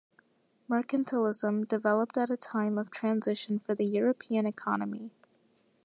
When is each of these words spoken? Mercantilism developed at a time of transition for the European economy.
Mercantilism 0.67 1.67
developed 1.67 2.17
at 2.17 2.31
a 2.31 2.35
time 2.35 2.79
of 2.79 2.89
transition 2.89 3.59
for 3.59 3.75
the 3.75 3.85
European 3.85 4.47
economy. 4.47 5.11